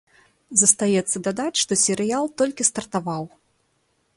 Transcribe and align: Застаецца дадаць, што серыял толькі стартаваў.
Застаецца 0.61 1.21
дадаць, 1.27 1.61
што 1.65 1.73
серыял 1.83 2.25
толькі 2.43 2.67
стартаваў. 2.71 3.23